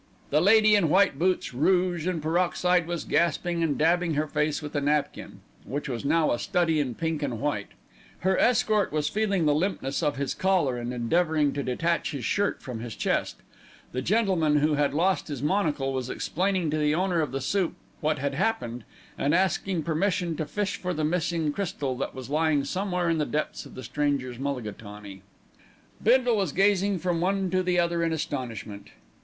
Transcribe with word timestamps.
The 0.31 0.41
lady 0.41 0.73
in 0.73 0.89
white 0.89 1.19
boots, 1.19 1.53
rouge 1.53 2.07
and 2.07 2.23
peroxide 2.23 2.87
was 2.87 3.03
gasping 3.03 3.61
and 3.61 3.77
dabbing 3.77 4.15
her 4.15 4.25
face 4.25 4.59
with 4.59 4.75
a 4.75 4.81
napkin, 4.81 5.41
which 5.63 5.87
was 5.87 6.03
now 6.03 6.31
a 6.31 6.39
study 6.39 6.79
in 6.79 6.95
pink 6.95 7.21
and 7.21 7.39
white. 7.39 7.67
Her 8.21 8.35
escort 8.39 8.91
was 8.91 9.09
feeling 9.09 9.45
the 9.45 9.53
limpness 9.53 10.01
of 10.01 10.15
his 10.17 10.33
collar 10.33 10.75
and 10.75 10.91
endeavouring 10.91 11.53
to 11.53 11.61
detach 11.61 12.13
his 12.13 12.25
shirt 12.25 12.63
from 12.63 12.79
his 12.79 12.95
chest. 12.95 13.41
The 13.91 14.01
gentleman 14.01 14.55
who 14.55 14.73
had 14.73 14.91
lost 14.95 15.27
his 15.27 15.43
monocle 15.43 15.93
was 15.93 16.09
explaining 16.09 16.71
to 16.71 16.79
the 16.79 16.95
owner 16.95 17.21
of 17.21 17.31
the 17.31 17.39
soup 17.39 17.75
what 17.99 18.17
had 18.17 18.33
happened, 18.33 18.83
and 19.19 19.35
asking 19.35 19.83
permission 19.83 20.35
to 20.37 20.47
fish 20.47 20.77
for 20.77 20.95
the 20.95 21.03
missing 21.05 21.51
crystal 21.53 21.95
that 21.97 22.15
was 22.15 22.27
lying 22.27 22.63
somewhere 22.63 23.07
in 23.07 23.19
the 23.19 23.25
depths 23.27 23.67
of 23.67 23.75
the 23.75 23.83
stranger's 23.83 24.39
mulligatawny. 24.39 25.21
Bindle 26.03 26.37
was 26.37 26.53
gazing 26.53 26.97
from 26.97 27.21
one 27.21 27.51
to 27.51 27.61
the 27.61 27.77
other 27.77 28.01
in 28.03 28.11
astonishment. 28.11 28.87